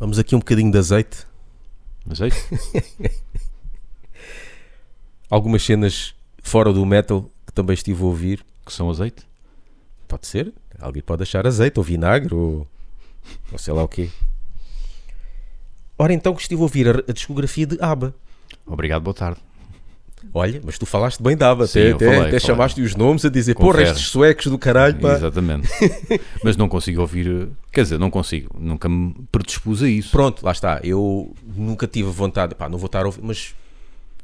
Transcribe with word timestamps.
Vamos 0.00 0.18
aqui 0.18 0.34
um 0.34 0.38
bocadinho 0.38 0.72
de 0.72 0.78
azeite. 0.78 1.26
Azeite? 2.10 2.38
Algumas 5.28 5.62
cenas 5.62 6.14
fora 6.42 6.72
do 6.72 6.86
metal 6.86 7.30
que 7.46 7.52
também 7.52 7.74
estive 7.74 8.02
a 8.02 8.06
ouvir. 8.06 8.42
Que 8.64 8.72
são 8.72 8.88
azeite? 8.88 9.28
Pode 10.08 10.26
ser. 10.26 10.54
Alguém 10.78 11.02
pode 11.02 11.22
achar 11.22 11.46
azeite 11.46 11.78
ou 11.78 11.84
vinagre 11.84 12.34
ou, 12.34 12.66
ou 13.52 13.58
sei 13.58 13.74
lá 13.74 13.82
o 13.82 13.88
quê. 13.88 14.08
Ora 15.98 16.14
então 16.14 16.34
que 16.34 16.40
estive 16.40 16.62
a 16.62 16.64
ouvir 16.64 16.88
a, 16.88 16.92
a 17.06 17.12
discografia 17.12 17.66
de 17.66 17.76
ABBA. 17.78 18.14
Obrigado, 18.66 19.02
boa 19.02 19.12
tarde. 19.12 19.38
Olha, 20.32 20.60
mas 20.64 20.78
tu 20.78 20.86
falaste 20.86 21.22
bem 21.22 21.36
da 21.36 21.50
ABBA. 21.50 21.66
Sim, 21.66 21.80
até 21.80 21.90
até, 21.90 22.04
falei, 22.04 22.28
até 22.28 22.38
chamaste 22.38 22.80
os 22.82 22.94
nomes 22.94 23.24
a 23.24 23.28
dizer, 23.28 23.54
porra, 23.54 23.78
Confere. 23.78 23.90
estes 23.90 24.08
suecos 24.08 24.46
do 24.46 24.58
caralho, 24.58 24.98
pá. 24.98 25.14
Exatamente. 25.14 25.68
Mas 26.44 26.56
não 26.56 26.68
consigo 26.68 27.00
ouvir. 27.00 27.48
Quer 27.72 27.82
dizer, 27.82 27.98
não 27.98 28.10
consigo. 28.10 28.54
Nunca 28.58 28.88
me 28.88 29.14
predispus 29.32 29.82
a 29.82 29.88
isso. 29.88 30.10
Pronto, 30.10 30.44
lá 30.44 30.52
está. 30.52 30.80
Eu 30.84 31.34
nunca 31.56 31.86
tive 31.86 32.10
vontade, 32.10 32.54
pá, 32.54 32.68
não 32.68 32.78
vou 32.78 32.86
estar 32.86 33.02
a 33.02 33.06
ouvir, 33.06 33.22
mas 33.22 33.54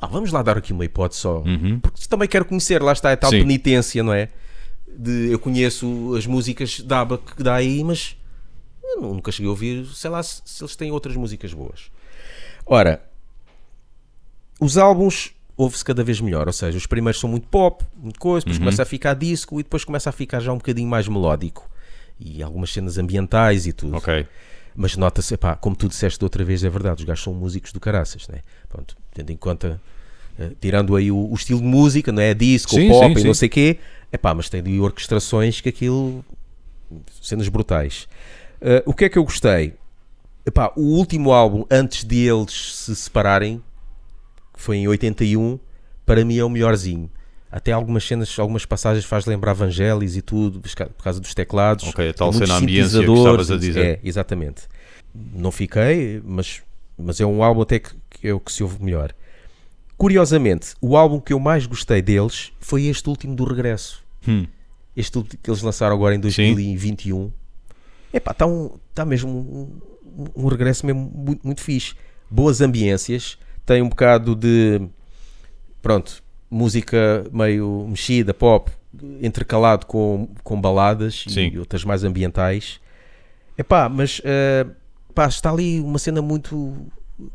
ah, 0.00 0.06
vamos 0.06 0.32
lá 0.32 0.42
dar 0.42 0.56
aqui 0.56 0.72
uma 0.72 0.84
hipótese 0.84 1.20
só. 1.20 1.38
Uhum. 1.40 1.80
Porque 1.80 2.00
também 2.08 2.28
quero 2.28 2.44
conhecer, 2.44 2.82
lá 2.82 2.92
está, 2.92 3.10
é 3.10 3.16
tal 3.16 3.30
Sim. 3.30 3.40
penitência, 3.40 4.02
não 4.02 4.14
é? 4.14 4.28
De, 4.88 5.30
eu 5.30 5.38
conheço 5.38 6.14
as 6.16 6.26
músicas 6.26 6.80
da 6.80 7.00
ABBA 7.00 7.18
que 7.18 7.42
dá 7.42 7.54
aí, 7.54 7.84
mas 7.84 8.16
nunca 9.00 9.30
cheguei 9.30 9.46
a 9.46 9.50
ouvir, 9.50 9.86
sei 9.86 10.10
lá, 10.10 10.22
se, 10.22 10.42
se 10.44 10.62
eles 10.62 10.74
têm 10.74 10.90
outras 10.90 11.16
músicas 11.16 11.52
boas. 11.52 11.90
Ora, 12.64 13.02
os 14.58 14.78
álbuns 14.78 15.32
ouve-se 15.60 15.84
cada 15.84 16.02
vez 16.02 16.20
melhor, 16.22 16.46
ou 16.46 16.52
seja, 16.54 16.78
os 16.78 16.86
primeiros 16.86 17.20
são 17.20 17.28
muito 17.28 17.46
pop, 17.46 17.84
muito 17.94 18.18
coisa, 18.18 18.44
depois 18.44 18.58
começa 18.58 18.82
a 18.82 18.86
ficar 18.86 19.12
disco 19.12 19.60
e 19.60 19.62
depois 19.62 19.84
começa 19.84 20.08
a 20.08 20.12
ficar 20.12 20.40
já 20.40 20.50
um 20.52 20.56
bocadinho 20.56 20.88
mais 20.88 21.06
melódico. 21.06 21.68
E 22.18 22.42
algumas 22.42 22.72
cenas 22.72 22.96
ambientais 22.96 23.66
e 23.66 23.72
tudo. 23.72 23.96
Ok. 23.96 24.26
Mas 24.74 24.96
nota-se, 24.96 25.34
epá, 25.34 25.54
como 25.56 25.76
tu 25.76 25.86
disseste 25.86 26.22
outra 26.24 26.42
vez, 26.44 26.64
é 26.64 26.70
verdade, 26.70 27.00
os 27.00 27.04
gajos 27.04 27.22
são 27.22 27.34
músicos 27.34 27.72
do 27.72 27.80
caraças, 27.80 28.26
né? 28.28 28.40
Pronto, 28.70 28.96
tendo 29.12 29.30
em 29.30 29.36
conta, 29.36 29.80
eh, 30.38 30.52
tirando 30.58 30.96
aí 30.96 31.10
o, 31.10 31.30
o 31.30 31.34
estilo 31.34 31.60
de 31.60 31.66
música, 31.66 32.10
não 32.10 32.22
é? 32.22 32.32
Disco, 32.32 32.74
Sim, 32.74 32.88
pop 32.88 33.06
sim, 33.08 33.12
e 33.12 33.20
sim. 33.20 33.26
não 33.26 33.34
sei 33.34 33.48
o 33.48 33.50
quê, 33.50 33.78
epá, 34.10 34.32
mas 34.32 34.48
tem 34.48 34.60
ali 34.60 34.80
orquestrações 34.80 35.60
que 35.60 35.68
aquilo, 35.68 36.24
cenas 37.20 37.48
brutais. 37.48 38.08
Eh, 38.62 38.82
o 38.86 38.94
que 38.94 39.04
é 39.04 39.08
que 39.10 39.18
eu 39.18 39.24
gostei? 39.24 39.74
Epá, 40.46 40.72
o 40.74 40.96
último 40.96 41.32
álbum, 41.32 41.66
antes 41.70 42.02
de 42.04 42.26
eles 42.26 42.76
se 42.76 42.96
separarem, 42.96 43.62
que 44.60 44.64
foi 44.64 44.76
em 44.76 44.86
81, 44.86 45.58
para 46.04 46.22
mim 46.22 46.36
é 46.36 46.44
o 46.44 46.50
melhorzinho. 46.50 47.10
Até 47.50 47.72
algumas 47.72 48.04
cenas, 48.04 48.38
algumas 48.38 48.66
passagens 48.66 49.06
faz 49.06 49.24
lembrar 49.24 49.54
Vangelis 49.54 50.16
e 50.16 50.20
tudo, 50.22 50.60
por 50.60 51.02
causa 51.02 51.18
dos 51.18 51.32
teclados. 51.34 51.88
Ok, 51.88 52.10
a 52.10 52.12
tal 52.12 52.30
cena 52.32 52.56
ambiência 52.56 53.02
que 53.02 53.10
estavas 53.10 53.50
a 53.50 53.56
dizer. 53.56 53.84
É, 53.84 54.00
exatamente. 54.04 54.62
Não 55.34 55.50
fiquei, 55.50 56.20
mas, 56.24 56.60
mas 56.96 57.18
é 57.20 57.24
um 57.26 57.42
álbum 57.42 57.62
até 57.62 57.78
que, 57.78 57.90
que 58.10 58.28
é 58.28 58.34
o 58.34 58.38
que 58.38 58.52
se 58.52 58.62
ouve 58.62 58.84
melhor. 58.84 59.12
Curiosamente, 59.96 60.74
o 60.80 60.96
álbum 60.96 61.18
que 61.18 61.32
eu 61.32 61.40
mais 61.40 61.66
gostei 61.66 62.00
deles 62.02 62.52
foi 62.60 62.84
este 62.84 63.08
último 63.08 63.34
do 63.34 63.44
regresso. 63.44 64.02
Hum. 64.28 64.46
Este 64.96 65.16
último 65.18 65.40
que 65.42 65.50
eles 65.50 65.62
lançaram 65.62 65.96
agora 65.96 66.14
em 66.14 66.20
2021. 66.20 67.30
Epá, 68.12 68.32
está 68.32 68.46
um, 68.46 68.70
tá 68.94 69.04
mesmo 69.04 69.30
um, 69.30 70.22
um- 70.22 70.44
um 70.44 70.46
regresso 70.48 70.84
mesmo 70.86 71.10
muito, 71.14 71.46
muito 71.46 71.60
fixe. 71.62 71.94
Boas 72.30 72.60
ambiências, 72.60 73.38
tem 73.70 73.82
um 73.82 73.88
bocado 73.88 74.34
de 74.34 74.80
pronto, 75.80 76.20
música 76.50 77.24
meio 77.32 77.86
mexida, 77.88 78.34
pop, 78.34 78.68
intercalado 79.22 79.86
com, 79.86 80.28
com 80.42 80.60
baladas 80.60 81.24
Sim. 81.28 81.52
e 81.52 81.58
outras 81.60 81.84
mais 81.84 82.02
ambientais. 82.02 82.80
Epá, 83.56 83.88
mas 83.88 84.20
eh, 84.24 84.66
pá, 85.14 85.28
está 85.28 85.52
ali 85.52 85.78
uma 85.78 86.00
cena 86.00 86.20
muito 86.20 86.74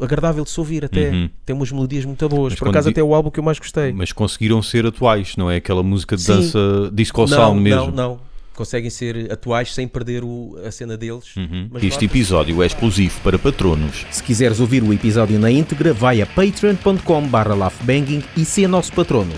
agradável 0.00 0.42
de 0.42 0.50
se 0.50 0.58
ouvir 0.58 0.84
até. 0.84 1.10
Uhum. 1.10 1.30
Tem 1.44 1.54
umas 1.54 1.70
melodias 1.70 2.04
muito 2.04 2.28
boas. 2.28 2.54
Mas 2.54 2.58
Por 2.58 2.70
acaso 2.70 2.88
di- 2.88 2.90
até 2.90 3.00
é 3.00 3.04
o 3.04 3.14
álbum 3.14 3.30
que 3.30 3.38
eu 3.38 3.44
mais 3.44 3.60
gostei. 3.60 3.92
Mas 3.92 4.10
conseguiram 4.10 4.60
ser 4.60 4.84
atuais, 4.84 5.36
não 5.36 5.48
é? 5.48 5.56
Aquela 5.58 5.84
música 5.84 6.16
de 6.16 6.22
Sim. 6.22 6.32
dança 6.32 6.58
disco 6.92 7.20
não, 7.20 7.28
sound 7.28 7.60
mesmo. 7.60 7.92
não, 7.92 7.92
não. 7.92 8.20
Conseguem 8.56 8.88
ser 8.90 9.30
atuais 9.30 9.72
sem 9.74 9.86
perder 9.86 10.24
o- 10.24 10.56
a 10.66 10.70
cena 10.70 10.96
deles. 10.96 11.36
Uhum. 11.36 11.68
Mas 11.70 11.82
Este 11.84 12.06
episódio 12.06 12.62
é 12.62 12.66
exclusivo 12.66 13.20
para 13.20 13.38
patronos. 13.38 14.06
Se 14.10 14.22
quiseres 14.22 14.58
ouvir 14.60 14.82
o 14.82 14.92
episódio 14.92 15.38
na 15.38 15.50
íntegra, 15.50 15.92
vai 15.92 16.20
a 16.22 16.26
patreon.com 16.26 17.28
barra 17.28 17.54
laughbanging 17.54 18.24
e 18.36 18.44
ser 18.44 18.66
nosso 18.66 18.92
patrono. 18.92 19.32